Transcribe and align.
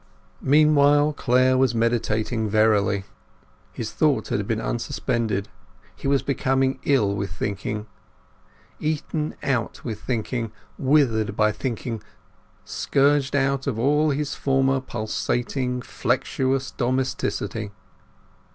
Meanwhile 0.41 1.13
Clare 1.13 1.59
was 1.59 1.75
meditating, 1.75 2.49
verily. 2.49 3.03
His 3.71 3.91
thought 3.93 4.29
had 4.29 4.47
been 4.47 4.59
unsuspended; 4.59 5.47
he 5.95 6.07
was 6.07 6.23
becoming 6.23 6.79
ill 6.85 7.13
with 7.13 7.29
thinking; 7.31 7.85
eaten 8.79 9.35
out 9.43 9.85
with 9.85 10.01
thinking, 10.01 10.51
withered 10.75 11.35
by 11.35 11.51
thinking; 11.51 12.01
scourged 12.65 13.35
out 13.35 13.67
of 13.67 13.77
all 13.77 14.09
his 14.09 14.33
former 14.33 14.79
pulsating, 14.79 15.83
flexuous 15.83 16.71
domesticity. 16.71 17.69